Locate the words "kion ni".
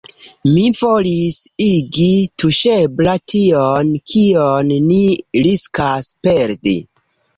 4.13-4.99